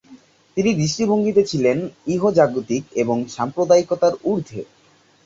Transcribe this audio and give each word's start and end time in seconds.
তিনি 0.57 0.71
দৃষ্টিভঙ্গিতে 0.73 1.41
ছিলেন 1.43 1.77
ইহজাগতিক 2.07 2.83
এবং 2.95 3.17
সাম্প্রদায়িকতার 3.35 4.13
উর্ধ্বে। 4.23 4.61